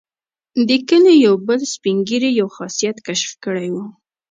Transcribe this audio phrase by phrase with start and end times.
[0.67, 3.85] د کلي یو بل سپین ږیري یو خاصیت کشف کړی وو.